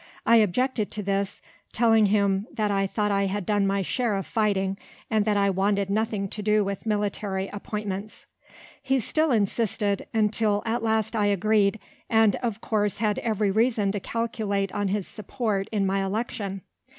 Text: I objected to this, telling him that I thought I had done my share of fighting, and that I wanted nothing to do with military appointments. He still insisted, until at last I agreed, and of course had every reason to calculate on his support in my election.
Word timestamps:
I 0.25 0.37
objected 0.37 0.89
to 0.89 1.03
this, 1.03 1.43
telling 1.73 2.07
him 2.07 2.47
that 2.51 2.71
I 2.71 2.87
thought 2.87 3.11
I 3.11 3.27
had 3.27 3.45
done 3.45 3.67
my 3.67 3.83
share 3.83 4.15
of 4.17 4.25
fighting, 4.25 4.79
and 5.11 5.25
that 5.25 5.37
I 5.37 5.51
wanted 5.51 5.91
nothing 5.91 6.27
to 6.29 6.41
do 6.41 6.63
with 6.65 6.87
military 6.87 7.49
appointments. 7.49 8.25
He 8.81 8.97
still 8.97 9.29
insisted, 9.31 10.07
until 10.11 10.63
at 10.65 10.81
last 10.81 11.15
I 11.15 11.27
agreed, 11.27 11.79
and 12.09 12.35
of 12.37 12.61
course 12.61 12.97
had 12.97 13.19
every 13.19 13.51
reason 13.51 13.91
to 13.91 13.99
calculate 13.99 14.71
on 14.71 14.87
his 14.87 15.07
support 15.07 15.69
in 15.71 15.85
my 15.85 16.03
election. 16.03 16.63